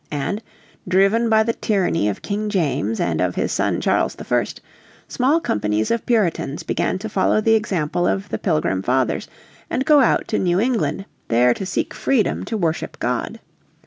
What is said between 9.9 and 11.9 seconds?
out to New England, there to